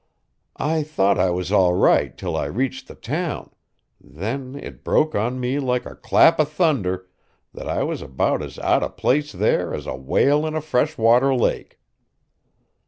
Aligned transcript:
I 0.57 0.81
thought 0.81 1.19
I 1.19 1.29
was 1.29 1.51
all 1.51 1.75
right 1.75 2.17
till 2.17 2.35
I 2.35 2.45
reached 2.45 2.87
the 2.87 2.95
town; 2.95 3.51
then 4.03 4.55
it 4.55 4.83
broke 4.83 5.13
on 5.13 5.39
me 5.39 5.59
like 5.59 5.85
a 5.85 5.93
clap 5.95 6.39
o' 6.39 6.43
thunder 6.43 7.05
that 7.53 7.67
I 7.69 7.83
was 7.83 8.01
about 8.01 8.41
as 8.41 8.57
out 8.57 8.81
o' 8.81 8.89
place 8.89 9.31
there 9.31 9.75
as 9.75 9.85
a 9.85 9.93
whale 9.95 10.47
in 10.47 10.55
a 10.55 10.59
fresh 10.61 10.97
water 10.97 11.35
lake. 11.35 11.79